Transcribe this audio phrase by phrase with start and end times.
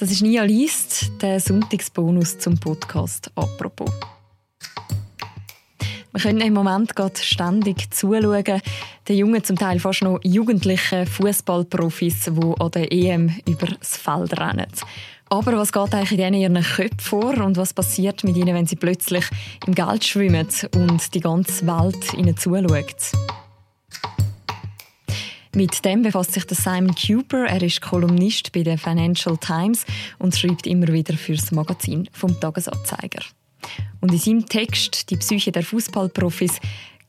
[0.00, 3.90] Das ist Nia Liest, der Sonntagsbonus zum Podcast «Apropos».
[6.12, 8.62] Wir können im Moment gerade ständig zuschauen,
[9.06, 14.40] den jungen, zum Teil fast noch jugendlichen Fußballprofis, die an der EM über das Feld
[14.40, 14.68] rennen.
[15.28, 18.76] Aber was geht eigentlich in ihren Köpfen vor und was passiert mit ihnen, wenn sie
[18.76, 19.26] plötzlich
[19.66, 23.12] im Geld schwimmen und die ganze Welt ihnen zuschaut?
[25.54, 27.46] Mit dem befasst sich Simon Cooper.
[27.46, 29.84] Er ist Kolumnist bei der Financial Times
[30.18, 33.24] und schreibt immer wieder fürs Magazin vom Tagesanzeiger.
[34.00, 36.60] Und in seinem Text «Die Psyche der Fußballprofis»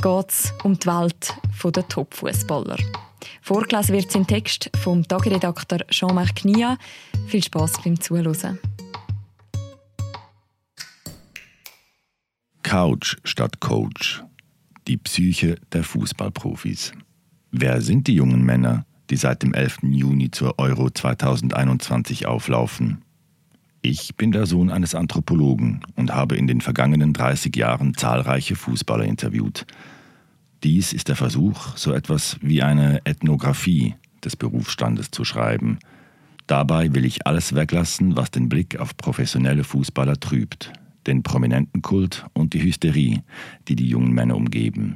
[0.01, 2.77] geht es um die Welt der Top-Fußballer.
[3.43, 6.77] Vorgelesen wird sein Text vom Tageredakteur Jean-Marc Knia.
[7.27, 8.57] Viel Spass beim Zuhören.
[12.63, 14.23] Couch statt Coach.
[14.87, 16.93] Die Psyche der Fußballprofis.
[17.53, 19.79] Wer sind die jungen Männer, die seit dem 11.
[19.83, 23.01] Juni zur Euro 2021 auflaufen?
[23.81, 29.03] Ich bin der Sohn eines Anthropologen und habe in den vergangenen 30 Jahren zahlreiche Fußballer
[29.03, 29.65] interviewt.
[30.63, 35.79] Dies ist der Versuch, so etwas wie eine Ethnographie des Berufsstandes zu schreiben.
[36.48, 40.71] Dabei will ich alles weglassen, was den Blick auf professionelle Fußballer trübt,
[41.05, 43.23] den Prominentenkult und die Hysterie,
[43.67, 44.95] die die jungen Männer umgeben.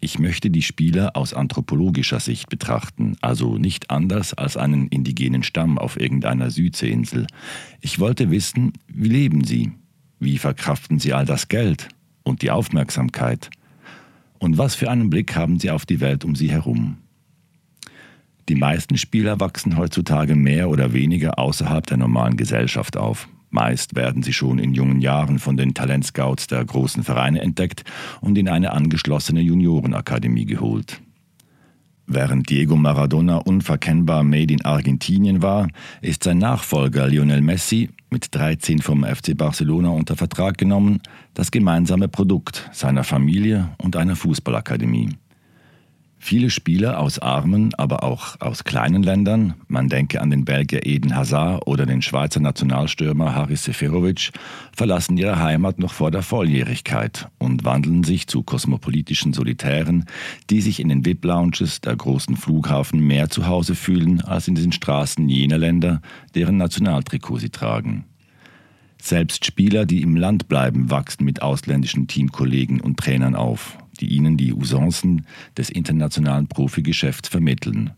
[0.00, 5.76] Ich möchte die Spieler aus anthropologischer Sicht betrachten, also nicht anders als einen indigenen Stamm
[5.76, 7.26] auf irgendeiner Südseeinsel.
[7.80, 9.72] Ich wollte wissen, wie leben sie?
[10.20, 11.88] Wie verkraften sie all das Geld
[12.22, 13.50] und die Aufmerksamkeit?
[14.38, 16.98] Und was für einen Blick haben sie auf die Welt um sie herum?
[18.48, 23.28] Die meisten Spieler wachsen heutzutage mehr oder weniger außerhalb der normalen Gesellschaft auf.
[23.50, 27.84] Meist werden sie schon in jungen Jahren von den Talentscouts der großen Vereine entdeckt
[28.20, 31.00] und in eine angeschlossene Juniorenakademie geholt.
[32.10, 35.68] Während Diego Maradona unverkennbar Made in Argentinien war,
[36.00, 41.02] ist sein Nachfolger Lionel Messi, mit 13 vom FC Barcelona unter Vertrag genommen,
[41.34, 45.10] das gemeinsame Produkt seiner Familie und einer Fußballakademie.
[46.20, 51.14] Viele Spieler aus armen, aber auch aus kleinen Ländern, man denke an den Belgier Eden
[51.14, 54.32] Hazard oder den Schweizer Nationalstürmer Haris Seferovic,
[54.72, 60.06] verlassen ihre Heimat noch vor der Volljährigkeit und wandeln sich zu kosmopolitischen Solitären,
[60.50, 64.72] die sich in den VIP-Lounges der großen Flughafen mehr zu Hause fühlen als in den
[64.72, 66.02] Straßen jener Länder,
[66.34, 68.04] deren Nationaltrikot sie tragen.
[69.00, 74.36] Selbst Spieler, die im Land bleiben, wachsen mit ausländischen Teamkollegen und Trainern auf die ihnen
[74.36, 75.26] die Usancen
[75.56, 77.92] des internationalen Profigeschäfts vermitteln.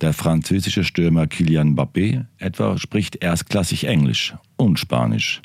[0.00, 5.40] Der französische Stürmer Kylian Mbappé etwa spricht erstklassig Englisch und Spanisch.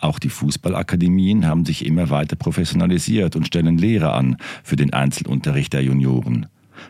[0.00, 5.72] Auch die Fußballakademien haben sich immer weiter professionalisiert und stellen Lehrer an für den Einzelunterricht
[5.72, 6.46] der Junioren.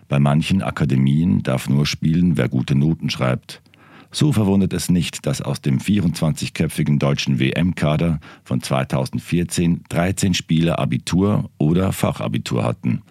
[0.08, 3.62] Bei manchen Akademien darf nur spielen, wer gute Noten schreibt.
[4.10, 11.50] So verwundert es nicht, dass aus dem 24-köpfigen deutschen WM-Kader von 2014 13 Spieler Abitur
[11.58, 13.02] oder Fachabitur hatten.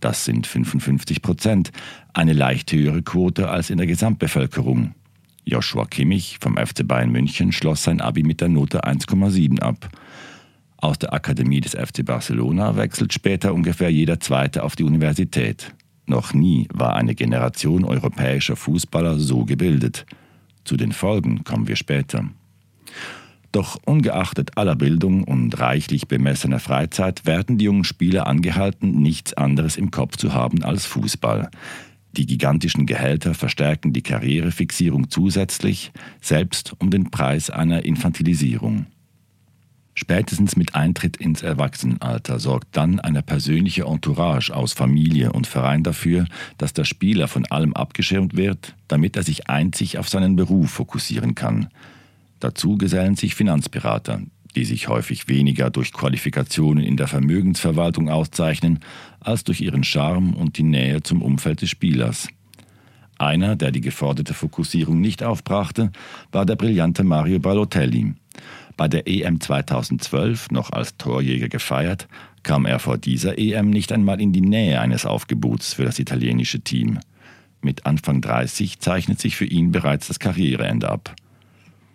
[0.00, 1.70] Das sind 55 Prozent,
[2.12, 4.94] eine leicht höhere Quote als in der Gesamtbevölkerung.
[5.44, 9.88] Joshua Kimmich vom FC Bayern München schloss sein Abi mit der Note 1,7 ab.
[10.76, 15.72] Aus der Akademie des FC Barcelona wechselt später ungefähr jeder Zweite auf die Universität.
[16.06, 20.04] Noch nie war eine Generation europäischer Fußballer so gebildet.
[20.64, 22.24] Zu den Folgen kommen wir später.
[23.52, 29.76] Doch ungeachtet aller Bildung und reichlich bemessener Freizeit werden die jungen Spieler angehalten, nichts anderes
[29.76, 31.50] im Kopf zu haben als Fußball.
[32.12, 38.86] Die gigantischen Gehälter verstärken die Karrierefixierung zusätzlich, selbst um den Preis einer Infantilisierung.
[39.94, 46.24] Spätestens mit Eintritt ins Erwachsenenalter sorgt dann eine persönliche Entourage aus Familie und Verein dafür,
[46.56, 51.34] dass der Spieler von allem abgeschirmt wird, damit er sich einzig auf seinen Beruf fokussieren
[51.34, 51.68] kann.
[52.40, 54.22] Dazu gesellen sich Finanzberater,
[54.56, 58.80] die sich häufig weniger durch Qualifikationen in der Vermögensverwaltung auszeichnen,
[59.20, 62.28] als durch ihren Charme und die Nähe zum Umfeld des Spielers.
[63.18, 65.92] Einer, der die geforderte Fokussierung nicht aufbrachte,
[66.32, 68.14] war der brillante Mario Balotelli.
[68.76, 72.08] Bei der EM 2012 noch als Torjäger gefeiert,
[72.42, 76.60] kam er vor dieser EM nicht einmal in die Nähe eines Aufgebots für das italienische
[76.60, 76.98] Team.
[77.60, 81.14] Mit Anfang 30 zeichnet sich für ihn bereits das Karriereende ab.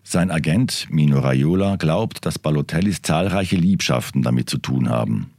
[0.04, 5.32] Sein Agent Mino Raiola glaubt, dass Balotellis zahlreiche Liebschaften damit zu tun haben.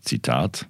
[0.00, 0.68] Zitat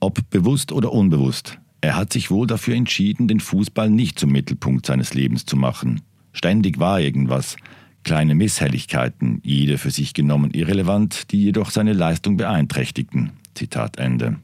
[0.00, 4.84] Ob bewusst oder unbewusst, er hat sich wohl dafür entschieden, den Fußball nicht zum Mittelpunkt
[4.84, 6.02] seines Lebens zu machen.
[6.32, 7.56] Ständig war irgendwas,
[8.04, 13.32] kleine Misshelligkeiten, jede für sich genommen irrelevant, die jedoch seine Leistung beeinträchtigten.
[13.54, 14.36] Zitat Ende.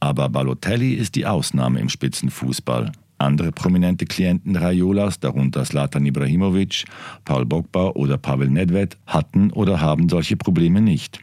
[0.00, 2.92] Aber Balotelli ist die Ausnahme im Spitzenfußball.
[3.18, 6.84] Andere prominente Klienten Raiolas, darunter Slatan Ibrahimovic,
[7.24, 11.20] Paul Bogba oder Pavel Nedved, hatten oder haben solche Probleme nicht.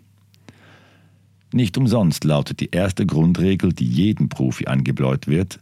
[1.53, 5.59] Nicht umsonst lautet die erste Grundregel, die jedem Profi angebläut wird,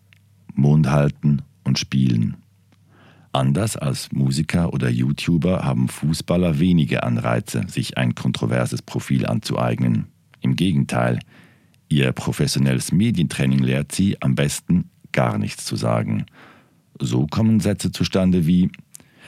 [0.56, 2.38] Mund halten und spielen.
[3.34, 10.08] Anders als Musiker oder YouTuber haben Fußballer wenige Anreize, sich ein kontroverses Profil anzueignen.
[10.42, 11.20] Im Gegenteil,
[11.88, 16.26] ihr professionelles Medientraining lehrt sie am besten gar nichts zu sagen.
[17.00, 18.70] So kommen Sätze zustande wie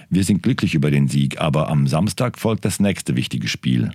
[0.09, 3.91] Wir sind glücklich über den Sieg, aber am Samstag folgt das nächste wichtige Spiel.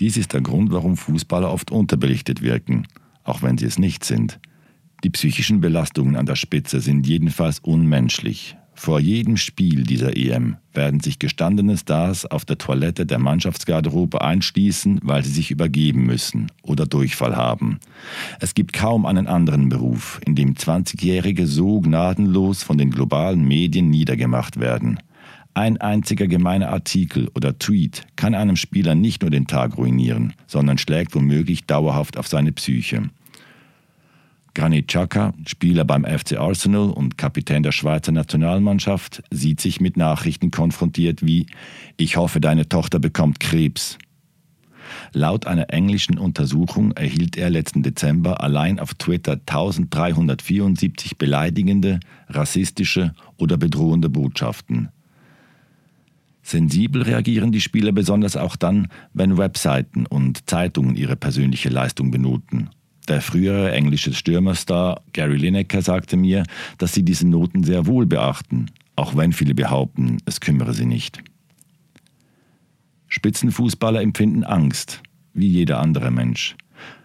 [0.00, 2.86] Dies ist der Grund, warum Fußballer oft unterbelichtet wirken,
[3.22, 4.40] auch wenn sie es nicht sind.
[5.04, 8.56] Die psychischen Belastungen an der Spitze sind jedenfalls unmenschlich.
[8.84, 14.98] Vor jedem Spiel dieser EM werden sich gestandene Stars auf der Toilette der Mannschaftsgarderobe einschließen,
[15.04, 17.78] weil sie sich übergeben müssen oder Durchfall haben.
[18.40, 23.88] Es gibt kaum einen anderen Beruf, in dem 20-Jährige so gnadenlos von den globalen Medien
[23.88, 24.98] niedergemacht werden.
[25.54, 30.76] Ein einziger gemeiner Artikel oder Tweet kann einem Spieler nicht nur den Tag ruinieren, sondern
[30.76, 33.10] schlägt womöglich dauerhaft auf seine Psyche.
[34.54, 40.50] Granit Xhaka, Spieler beim FC Arsenal und Kapitän der Schweizer Nationalmannschaft, sieht sich mit Nachrichten
[40.50, 41.46] konfrontiert wie
[41.96, 43.98] Ich hoffe, deine Tochter bekommt Krebs.
[45.12, 53.56] Laut einer englischen Untersuchung erhielt er letzten Dezember allein auf Twitter 1374 beleidigende, rassistische oder
[53.56, 54.90] bedrohende Botschaften.
[56.42, 62.68] Sensibel reagieren die Spieler besonders auch dann, wenn Webseiten und Zeitungen ihre persönliche Leistung benoten.
[63.12, 66.44] Der frühere englische Stürmerstar Gary Lineker sagte mir,
[66.78, 71.22] dass sie diese Noten sehr wohl beachten, auch wenn viele behaupten, es kümmere sie nicht.
[73.08, 75.02] Spitzenfußballer empfinden Angst,
[75.34, 76.56] wie jeder andere Mensch.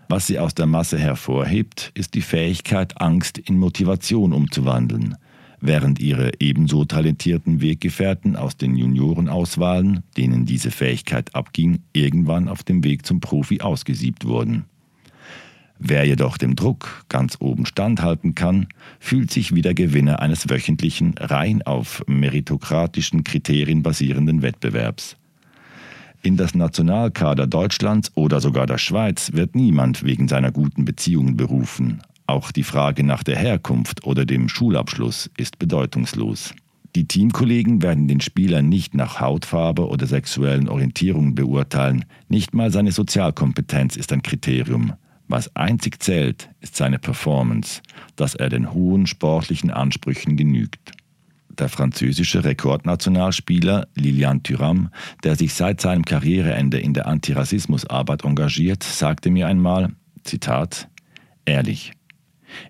[0.08, 5.18] Was sie aus der Masse hervorhebt, ist die Fähigkeit, Angst in Motivation umzuwandeln,
[5.60, 12.86] während ihre ebenso talentierten Weggefährten aus den Juniorenauswahlen, denen diese Fähigkeit abging, irgendwann auf dem
[12.86, 14.68] Weg zum Profi ausgesiebt wurden.
[15.80, 18.68] Wer jedoch dem Druck ganz oben standhalten kann,
[19.00, 25.18] fühlt sich wie der Gewinner eines wöchentlichen, rein auf meritokratischen Kriterien basierenden Wettbewerbs.
[26.24, 32.02] In das Nationalkader Deutschlands oder sogar der Schweiz wird niemand wegen seiner guten Beziehungen berufen.
[32.26, 36.54] Auch die Frage nach der Herkunft oder dem Schulabschluss ist bedeutungslos.
[36.96, 42.92] Die Teamkollegen werden den Spieler nicht nach Hautfarbe oder sexuellen Orientierungen beurteilen, nicht mal seine
[42.92, 44.94] Sozialkompetenz ist ein Kriterium.
[45.28, 47.82] Was einzig zählt, ist seine Performance,
[48.16, 50.92] dass er den hohen sportlichen Ansprüchen genügt.
[51.50, 54.90] Der französische Rekordnationalspieler Lilian Thuram,
[55.24, 59.92] der sich seit seinem Karriereende in der Antirassismusarbeit engagiert, sagte mir einmal,
[60.24, 60.88] Zitat,
[61.46, 61.94] Ehrlich,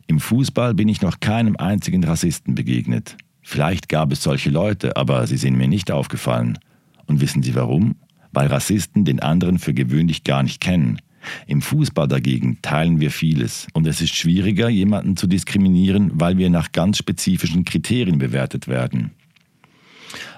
[0.08, 3.18] im Fußball bin ich noch keinem einzigen Rassisten begegnet.
[3.42, 6.58] Vielleicht gab es solche Leute, aber sie sind mir nicht aufgefallen.
[7.06, 7.96] Und wissen Sie warum?
[8.32, 11.00] Weil Rassisten den anderen für gewöhnlich gar nicht kennen.
[11.46, 16.50] Im Fußball dagegen teilen wir vieles und es ist schwieriger, jemanden zu diskriminieren, weil wir
[16.50, 19.12] nach ganz spezifischen Kriterien bewertet werden.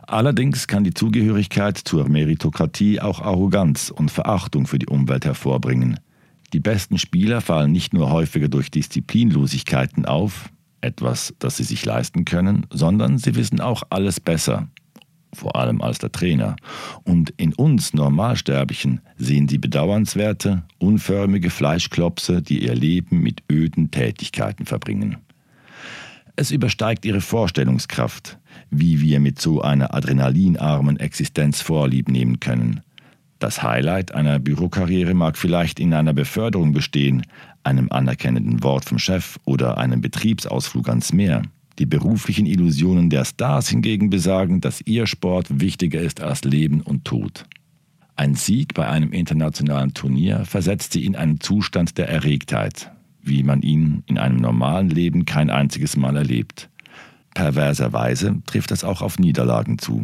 [0.08, 6.00] Allerdings kann die Zugehörigkeit zur Meritokratie auch Arroganz und Verachtung für die Umwelt hervorbringen.
[6.52, 10.50] Die besten Spieler fallen nicht nur häufiger durch Disziplinlosigkeiten auf,
[10.82, 14.68] etwas, das sie sich leisten können, sondern sie wissen auch alles besser
[15.34, 16.56] vor allem als der Trainer.
[17.04, 24.66] Und in uns Normalsterblichen sehen sie bedauernswerte, unförmige Fleischklopse, die ihr Leben mit öden Tätigkeiten
[24.66, 25.18] verbringen.
[26.36, 28.38] Es übersteigt ihre Vorstellungskraft,
[28.70, 32.82] wie wir mit so einer adrenalinarmen Existenz Vorlieb nehmen können.
[33.40, 37.26] Das Highlight einer Bürokarriere mag vielleicht in einer Beförderung bestehen,
[37.64, 41.42] einem anerkennenden Wort vom Chef oder einem Betriebsausflug ans Meer.
[41.80, 47.06] Die beruflichen Illusionen der Stars hingegen besagen, dass ihr Sport wichtiger ist als Leben und
[47.06, 47.46] Tod.
[48.18, 53.62] Ein Sieg bei einem internationalen Turnier versetzt sie in einen Zustand der Erregtheit, wie man
[53.62, 56.70] ihn in einem normalen Leben kein einziges Mal erlebt.
[57.34, 60.04] Perverserweise trifft das auch auf Niederlagen zu.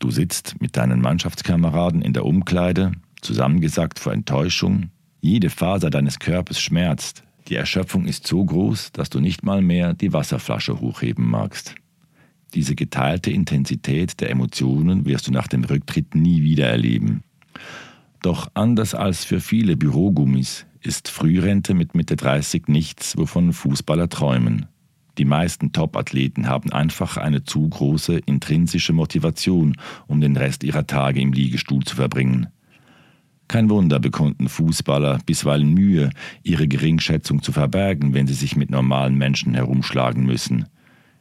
[0.00, 6.60] Du sitzt mit deinen Mannschaftskameraden in der Umkleide, zusammengesackt vor Enttäuschung, jede Faser deines Körpers
[6.60, 11.74] schmerzt, die Erschöpfung ist so groß, dass du nicht mal mehr die Wasserflasche hochheben magst.
[12.54, 17.22] Diese geteilte Intensität der Emotionen wirst du nach dem Rücktritt nie wieder erleben.
[18.22, 24.66] Doch anders als für viele Bürogummis ist Frührente mit Mitte 30 nichts, wovon Fußballer träumen.
[25.18, 29.76] Die meisten Top-Athleten haben einfach eine zu große intrinsische Motivation,
[30.06, 32.48] um den Rest ihrer Tage im Liegestuhl zu verbringen.
[33.48, 36.10] Kein Wunder bekonnten Fußballer bisweilen Mühe,
[36.42, 40.66] ihre Geringschätzung zu verbergen, wenn sie sich mit normalen Menschen herumschlagen müssen.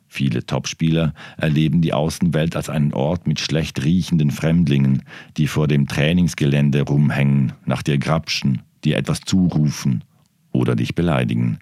[0.08, 5.03] Viele Topspieler erleben die Außenwelt als einen Ort mit schlecht riechenden Fremdlingen,
[5.38, 10.03] die vor dem Trainingsgelände rumhängen, nach dir grapschen, dir etwas zurufen
[10.51, 11.60] oder dich beleidigen.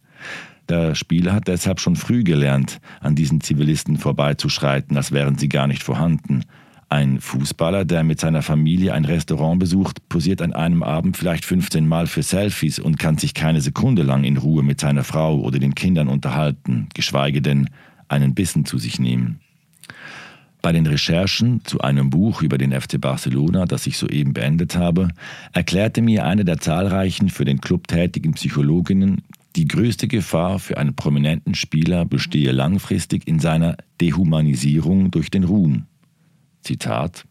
[0.70, 5.67] Der Spieler hat deshalb schon früh gelernt, an diesen Zivilisten vorbeizuschreiten, als wären sie gar
[5.67, 6.43] nicht vorhanden.
[6.94, 11.88] Ein Fußballer, der mit seiner Familie ein Restaurant besucht, posiert an einem Abend vielleicht 15
[11.88, 15.58] Mal für Selfies und kann sich keine Sekunde lang in Ruhe mit seiner Frau oder
[15.58, 17.68] den Kindern unterhalten, geschweige denn
[18.10, 19.40] einen Bissen zu sich nehmen.
[20.62, 25.08] Bei den Recherchen zu einem Buch über den FC Barcelona, das ich soeben beendet habe,
[25.52, 29.24] erklärte mir eine der zahlreichen für den Club tätigen Psychologinnen,
[29.56, 35.88] die größte Gefahr für einen prominenten Spieler bestehe langfristig in seiner Dehumanisierung durch den Ruhm.
[36.63, 37.25] Zitat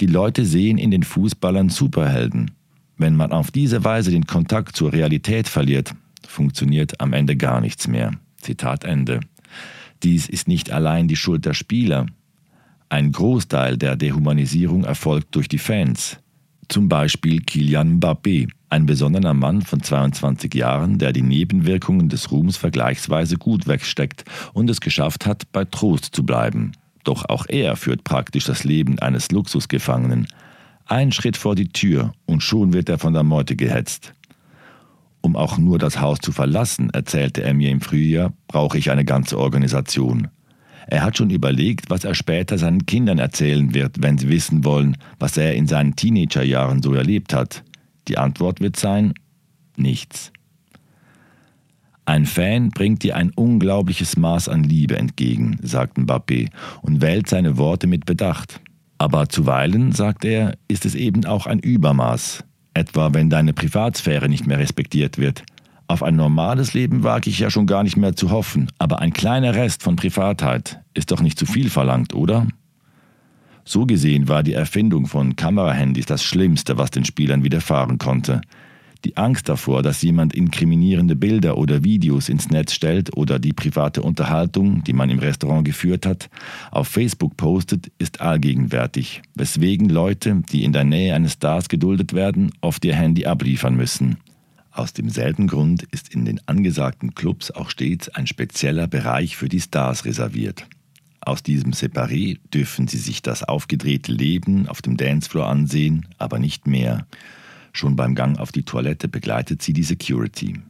[0.00, 2.52] Die Leute sehen in den Fußballern Superhelden.
[2.96, 5.94] Wenn man auf diese Weise den Kontakt zur Realität verliert,
[6.26, 8.12] funktioniert am Ende gar nichts mehr.
[8.36, 9.20] Zitat Ende.
[10.02, 12.06] Dies ist nicht allein die Schuld der Spieler.
[12.88, 16.18] Ein Großteil der Dehumanisierung erfolgt durch die Fans.
[16.68, 22.56] Zum Beispiel Kilian Mbappé, ein besonderer Mann von 22 Jahren, der die Nebenwirkungen des Ruhms
[22.56, 26.72] vergleichsweise gut wegsteckt und es geschafft hat, bei Trost zu bleiben.
[27.04, 30.28] Doch auch er führt praktisch das Leben eines Luxusgefangenen.
[30.86, 34.14] Ein Schritt vor die Tür und schon wird er von der Meute gehetzt.
[35.20, 39.04] Um auch nur das Haus zu verlassen, erzählte er mir im Frühjahr, brauche ich eine
[39.04, 40.28] ganze Organisation.
[40.88, 44.96] Er hat schon überlegt, was er später seinen Kindern erzählen wird, wenn sie wissen wollen,
[45.20, 47.62] was er in seinen Teenagerjahren so erlebt hat.
[48.08, 49.14] Die Antwort wird sein,
[49.76, 50.32] nichts.
[52.04, 57.58] Ein Fan bringt dir ein unglaubliches Maß an Liebe entgegen, sagt Mbappé und wählt seine
[57.58, 58.60] Worte mit Bedacht.
[58.98, 62.44] Aber zuweilen, sagt er, ist es eben auch ein Übermaß,
[62.74, 65.44] etwa wenn deine Privatsphäre nicht mehr respektiert wird.
[65.86, 69.12] Auf ein normales Leben wage ich ja schon gar nicht mehr zu hoffen, aber ein
[69.12, 72.46] kleiner Rest von Privatheit ist doch nicht zu viel verlangt, oder?
[73.64, 78.40] So gesehen war die Erfindung von Kamerahandys das Schlimmste, was den Spielern widerfahren konnte.
[79.04, 84.02] Die Angst davor, dass jemand inkriminierende Bilder oder Videos ins Netz stellt oder die private
[84.02, 86.30] Unterhaltung, die man im Restaurant geführt hat,
[86.70, 92.52] auf Facebook postet, ist allgegenwärtig, weswegen Leute, die in der Nähe eines Stars geduldet werden,
[92.60, 94.18] oft ihr Handy abliefern müssen.
[94.70, 99.60] Aus demselben Grund ist in den angesagten Clubs auch stets ein spezieller Bereich für die
[99.60, 100.66] Stars reserviert.
[101.20, 106.66] Aus diesem Separé dürfen sie sich das aufgedrehte Leben auf dem Dancefloor ansehen, aber nicht
[106.66, 107.06] mehr.
[107.72, 110.60] Schon beim Gang auf die Toilette begleitet sie die Security.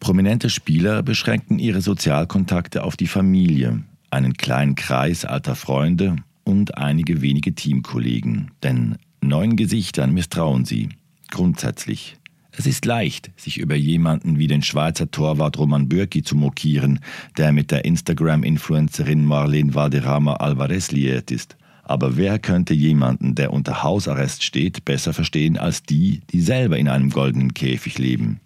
[0.00, 7.22] Prominente Spieler beschränken ihre Sozialkontakte auf die Familie, einen kleinen Kreis alter Freunde und einige
[7.22, 10.90] wenige Teamkollegen, denn neuen Gesichtern misstrauen sie,
[11.30, 12.16] grundsätzlich.
[12.58, 17.00] Es ist leicht, sich über jemanden wie den Schweizer Torwart Roman Bürki zu mokieren,
[17.36, 21.56] der mit der Instagram-Influencerin Marlene Valderrama Alvarez liiert ist.
[21.88, 26.88] Aber wer könnte jemanden, der unter Hausarrest steht, besser verstehen als die, die selber in
[26.88, 28.40] einem goldenen Käfig leben?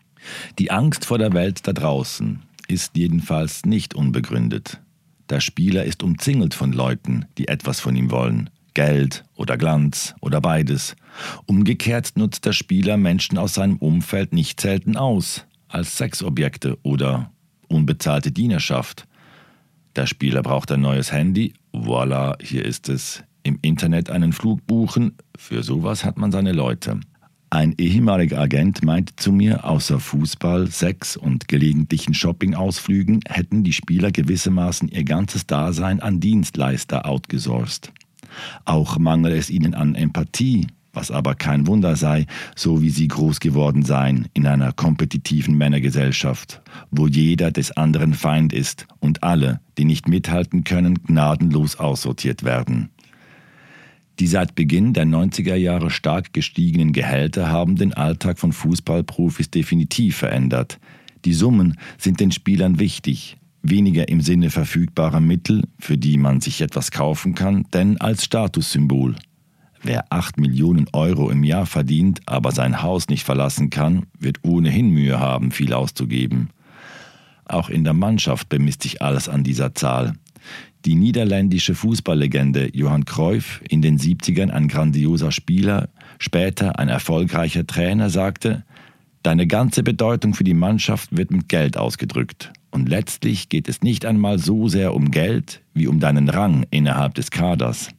[0.59, 4.83] Die Angst vor der Welt da draußen ist jedenfalls nicht unbegründet.
[5.31, 8.51] Der Spieler ist umzingelt von Leuten, die etwas von ihm wollen.
[8.75, 10.95] Geld oder Glanz oder beides.
[11.47, 17.33] Umgekehrt nutzt der Spieler Menschen aus seinem Umfeld nicht selten aus, als Sexobjekte oder
[17.69, 19.09] unbezahlte Dienerschaft.
[19.97, 23.25] Der Spieler braucht ein neues Handy, voilà, hier ist es.
[23.43, 27.01] Im Internet einen Flug buchen, für sowas hat man seine Leute.
[27.53, 34.13] Ein ehemaliger Agent meinte zu mir, außer Fußball, Sex und gelegentlichen Shoppingausflügen hätten die Spieler
[34.13, 37.93] gewissermaßen ihr ganzes Dasein an Dienstleister outgesourced.
[38.65, 43.41] Auch mangele es ihnen an Empathie, was aber kein Wunder sei, so wie sie groß
[43.41, 49.85] geworden seien in einer kompetitiven Männergesellschaft, wo jeder des anderen Feind ist und alle, die
[49.85, 52.91] nicht mithalten können, gnadenlos aussortiert werden.
[54.19, 60.17] Die seit Beginn der 90er Jahre stark gestiegenen Gehälter haben den Alltag von Fußballprofis definitiv
[60.17, 60.79] verändert.
[61.25, 66.61] Die Summen sind den Spielern wichtig, weniger im Sinne verfügbarer Mittel, für die man sich
[66.61, 69.17] etwas kaufen kann, denn als Statussymbol.
[69.83, 74.91] Wer 8 Millionen Euro im Jahr verdient, aber sein Haus nicht verlassen kann, wird ohnehin
[74.91, 76.51] Mühe haben, viel auszugeben.
[77.47, 80.15] Auch in der Mannschaft bemisst sich alles an dieser Zahl.
[80.87, 88.09] Die niederländische Fußballlegende Johann Cruyff, in den 70ern ein grandioser Spieler, später ein erfolgreicher Trainer,
[88.09, 88.65] sagte,
[89.23, 92.55] Deine ganze Bedeutung für die Mannschaft wird mit Geld ausgedrückt.
[92.71, 97.15] Und letztlich geht es nicht einmal so sehr um Geld wie um deinen Rang innerhalb
[97.15, 97.91] des Kaders.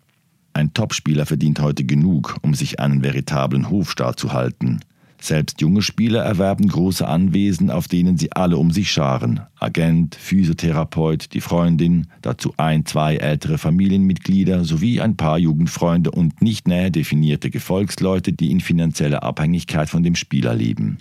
[0.54, 4.80] Ein Topspieler verdient heute genug, um sich einen veritablen Hofstaat zu halten.
[5.24, 9.42] Selbst junge Spieler erwerben große Anwesen, auf denen sie alle um sich scharen.
[9.60, 16.68] Agent, Physiotherapeut, die Freundin, dazu ein, zwei ältere Familienmitglieder sowie ein paar Jugendfreunde und nicht
[16.68, 20.98] näher definierte Gefolgsleute, die in finanzieller Abhängigkeit von dem Spieler leben.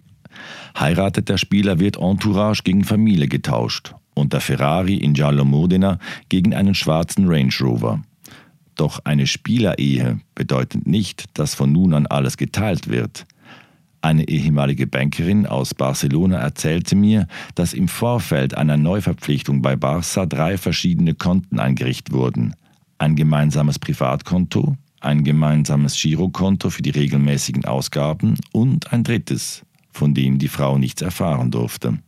[0.78, 5.98] Heiratet der Spieler, wird Entourage gegen Familie getauscht und der Ferrari in Giallo Modena
[6.28, 8.02] gegen einen schwarzen Range Rover.
[8.76, 13.26] Doch eine Spielerehe bedeutet nicht, dass von nun an alles geteilt wird.
[14.02, 20.56] Eine ehemalige Bankerin aus Barcelona erzählte mir, dass im Vorfeld einer Neuverpflichtung bei Barça drei
[20.56, 22.54] verschiedene Konten eingerichtet wurden.
[22.98, 30.38] Ein gemeinsames Privatkonto, ein gemeinsames Girokonto für die regelmäßigen Ausgaben und ein drittes, von dem
[30.38, 31.98] die Frau nichts erfahren durfte.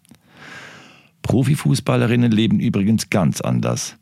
[1.23, 3.97] Profifußballerinnen leben übrigens ganz anders.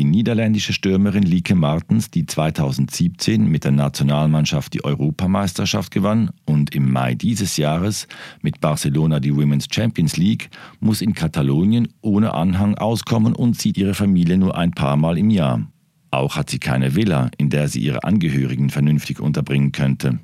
[0.00, 6.90] Die niederländische Stürmerin Lieke Martens, die 2017 mit der Nationalmannschaft die Europameisterschaft gewann und im
[6.90, 8.08] Mai dieses Jahres
[8.40, 10.48] mit Barcelona die Women's Champions League,
[10.80, 15.28] muss in Katalonien ohne Anhang auskommen und sieht ihre Familie nur ein paar Mal im
[15.28, 15.70] Jahr.
[16.10, 20.18] Auch hat sie keine Villa, in der sie ihre Angehörigen vernünftig unterbringen könnte.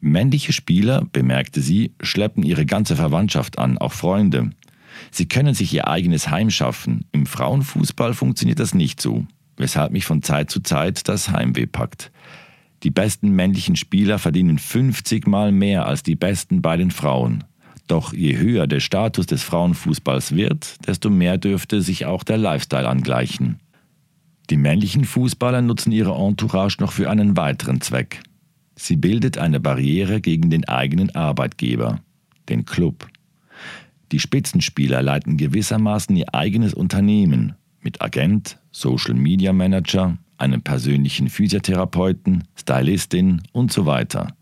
[0.00, 4.50] Männliche Spieler, bemerkte sie, schleppen ihre ganze Verwandtschaft an, auch Freunde.
[5.10, 7.04] Sie können sich ihr eigenes Heim schaffen.
[7.12, 12.10] Im Frauenfußball funktioniert das nicht so, weshalb mich von Zeit zu Zeit das Heimweh packt.
[12.82, 17.44] Die besten männlichen Spieler verdienen 50 Mal mehr als die besten bei den Frauen.
[17.86, 22.88] Doch je höher der Status des Frauenfußballs wird, desto mehr dürfte sich auch der Lifestyle
[22.88, 23.60] angleichen.
[24.50, 28.22] Die männlichen Fußballer nutzen ihre Entourage noch für einen weiteren Zweck.
[28.76, 32.00] Sie bildet eine Barriere gegen den eigenen Arbeitgeber,
[32.48, 33.08] den Club.
[34.14, 42.44] Die Spitzenspieler leiten gewissermaßen ihr eigenes Unternehmen mit Agent, Social Media Manager, einem persönlichen Physiotherapeuten,
[42.54, 44.36] Stylistin und so weiter.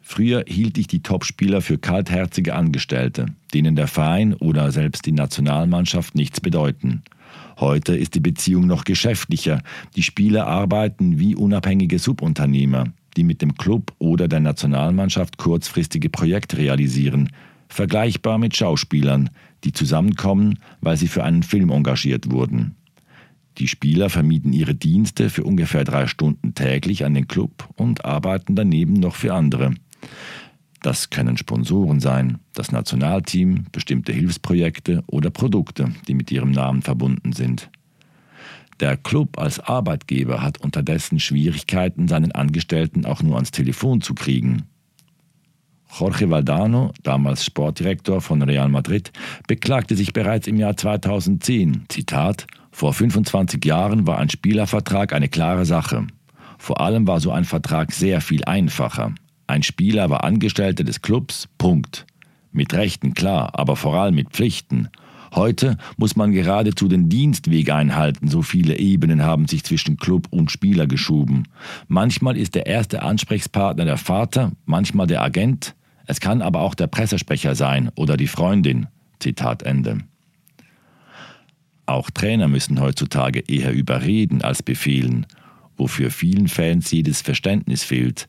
[0.00, 6.16] Früher hielt ich die Topspieler für kaltherzige Angestellte, denen der Verein oder selbst die Nationalmannschaft
[6.16, 7.04] nichts bedeuten.
[7.60, 9.62] Heute ist die Beziehung noch geschäftlicher.
[9.94, 12.86] Die Spieler arbeiten wie unabhängige Subunternehmer,
[13.16, 17.28] die mit dem Club oder der Nationalmannschaft kurzfristige Projekte realisieren,
[17.68, 19.30] vergleichbar mit Schauspielern,
[19.64, 22.76] die zusammenkommen, weil sie für einen Film engagiert wurden.
[23.58, 28.54] Die Spieler vermieten ihre Dienste für ungefähr drei Stunden täglich an den Club und arbeiten
[28.54, 29.74] daneben noch für andere.
[30.80, 37.32] Das können Sponsoren sein, das Nationalteam, bestimmte Hilfsprojekte oder Produkte, die mit ihrem Namen verbunden
[37.32, 37.68] sind.
[38.78, 44.68] Der Club als Arbeitgeber hat unterdessen Schwierigkeiten, seinen Angestellten auch nur ans Telefon zu kriegen.
[45.90, 49.10] Jorge Valdano, damals Sportdirektor von Real Madrid,
[49.46, 55.64] beklagte sich bereits im Jahr 2010, Zitat, vor 25 Jahren war ein Spielervertrag eine klare
[55.64, 56.06] Sache.
[56.58, 59.14] Vor allem war so ein Vertrag sehr viel einfacher.
[59.46, 62.06] Ein Spieler war Angestellter des Clubs, Punkt.
[62.52, 64.88] Mit Rechten klar, aber vor allem mit Pflichten.
[65.34, 70.50] Heute muss man geradezu den Dienstweg einhalten, so viele Ebenen haben sich zwischen Club und
[70.50, 71.44] Spieler geschoben.
[71.86, 75.74] Manchmal ist der erste Ansprechpartner der Vater, manchmal der Agent,
[76.08, 78.88] es kann aber auch der Pressesprecher sein oder die Freundin.
[79.20, 79.98] Zitat Ende.
[81.84, 85.26] Auch Trainer müssen heutzutage eher überreden als befehlen,
[85.76, 88.26] wofür vielen Fans jedes Verständnis fehlt.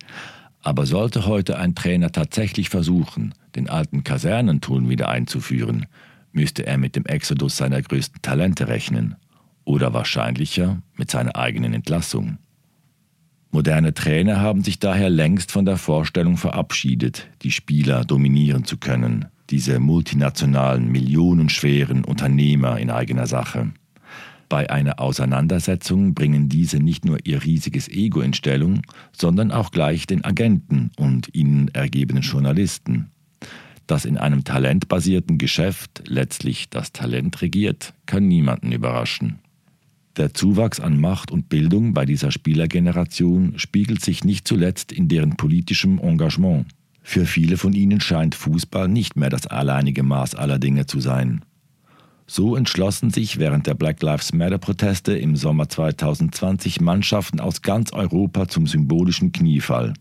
[0.62, 5.86] Aber sollte heute ein Trainer tatsächlich versuchen, den alten Kasernenton wieder einzuführen,
[6.34, 9.16] müsste er mit dem Exodus seiner größten Talente rechnen
[9.64, 12.40] oder wahrscheinlicher mit seiner eigenen Entlassung.
[13.52, 19.26] Moderne Trainer haben sich daher längst von der Vorstellung verabschiedet, die Spieler dominieren zu können,
[19.50, 23.72] diese multinationalen, millionenschweren Unternehmer in eigener Sache.
[24.50, 28.82] Bei einer Auseinandersetzung bringen diese nicht nur ihr riesiges Ego in Stellung,
[29.12, 33.12] sondern auch gleich den Agenten und ihnen ergebenen Journalisten.
[33.88, 39.40] Dass in einem talentbasierten Geschäft letztlich das Talent regiert, kann niemanden überraschen.
[40.20, 45.38] Der Zuwachs an Macht und Bildung bei dieser Spielergeneration spiegelt sich nicht zuletzt in deren
[45.38, 46.68] politischem Engagement.
[47.02, 51.46] Für viele von ihnen scheint Fußball nicht mehr das alleinige Maß aller Dinge zu sein.
[52.28, 58.50] So entschlossen sich während der Black Lives Matter-Proteste im Sommer 2020 Mannschaften aus ganz Europa
[58.50, 59.94] zum symbolischen Kniefall.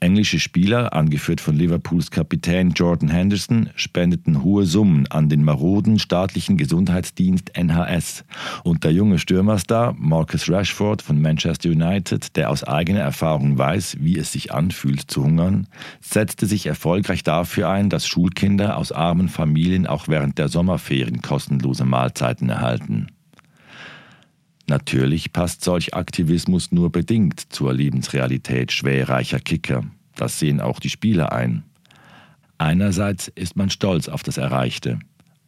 [0.00, 6.56] Englische Spieler, angeführt von Liverpools Kapitän Jordan Henderson, spendeten hohe Summen an den maroden staatlichen
[6.56, 8.24] Gesundheitsdienst NHS.
[8.64, 14.16] Und der junge Stürmerstar Marcus Rashford von Manchester United, der aus eigener Erfahrung weiß, wie
[14.16, 15.66] es sich anfühlt zu hungern,
[16.00, 21.84] setzte sich erfolgreich dafür ein, dass Schulkinder aus armen Familien auch während der Sommerferien kostenlose
[21.84, 23.08] Mahlzeiten erhalten.
[24.70, 29.82] Natürlich passt solch Aktivismus nur bedingt zur Lebensrealität schwerreicher Kicker.
[30.14, 31.64] Das sehen auch die Spieler ein.
[32.56, 35.00] Einerseits ist man stolz auf das Erreichte,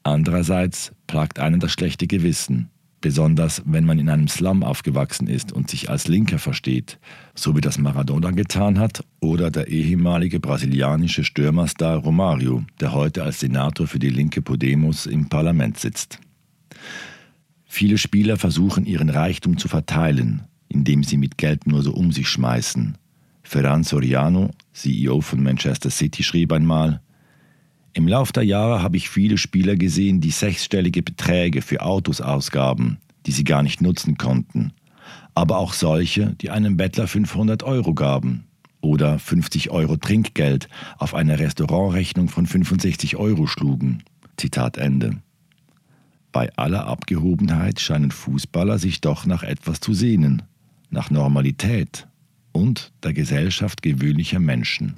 [0.03, 5.71] andererseits plagt einen das schlechte Gewissen, besonders wenn man in einem Slum aufgewachsen ist und
[5.71, 6.99] sich als Linker versteht,
[7.37, 13.39] so wie das Maradona getan hat oder der ehemalige brasilianische Stürmerstar Romario, der heute als
[13.39, 16.19] Senator für die linke Podemos im Parlament sitzt.
[17.75, 22.29] Viele Spieler versuchen ihren Reichtum zu verteilen, indem sie mit Geld nur so um sich
[22.29, 22.99] schmeißen.
[23.43, 27.01] Ferran Soriano, CEO von Manchester City, schrieb einmal,
[27.95, 32.99] im Lauf der Jahre habe ich viele Spieler gesehen, die sechsstellige Beträge für Autos ausgaben,
[33.25, 34.75] die sie gar nicht nutzen konnten.
[35.35, 38.45] Aber auch solche, die einem Bettler 500 Euro gaben
[38.83, 44.03] oder 50 Euro Trinkgeld auf eine Restaurantrechnung von 65 Euro schlugen.
[44.37, 45.23] Zitat Ende.
[46.33, 50.43] Bei aller Abgehobenheit scheinen Fußballer sich doch nach etwas zu sehnen,
[50.89, 52.09] nach Normalität
[52.53, 54.97] und der Gesellschaft gewöhnlicher Menschen.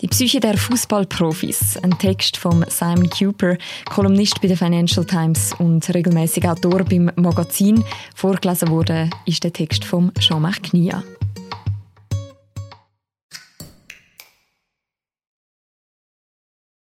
[0.00, 3.56] Die Psyche der Fußballprofis, ein Text von Simon Cooper,
[3.88, 7.84] Kolumnist bei der Financial Times und regelmäßiger Autor beim Magazin.
[8.16, 11.04] Vorgelesen wurde ist der Text von Jean-Marc Knia.